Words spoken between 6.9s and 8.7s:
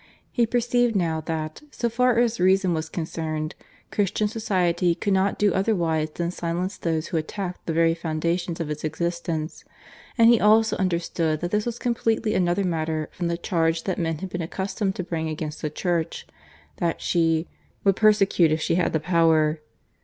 who attacked the very foundations